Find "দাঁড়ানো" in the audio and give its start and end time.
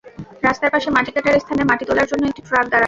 2.65-2.79